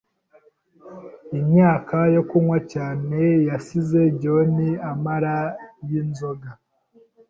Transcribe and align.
Imyaka 1.39 1.97
yo 2.15 2.21
kunywa 2.29 2.59
cyane 2.73 3.19
yasize 3.49 3.99
John 4.21 4.55
amara 4.91 5.37
yinzoga. 5.87 6.49